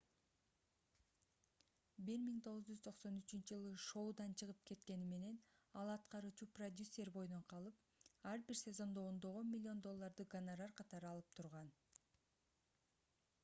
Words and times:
1993-ж 2.05 3.81
шоудан 3.89 4.31
чыгып 4.39 4.63
кеткени 4.71 5.07
менен 5.11 5.37
ал 5.83 5.91
аткаруучу 5.97 6.49
продюсер 6.61 7.13
бойдон 7.19 7.45
калып 7.53 8.25
ар 8.33 8.43
бир 8.49 8.61
сезондо 8.63 9.07
ондогон 9.11 9.53
миллион 9.57 9.85
долларды 9.91 10.29
гонорар 10.35 10.75
катары 10.83 11.11
алып 11.13 11.31
турган 11.41 11.71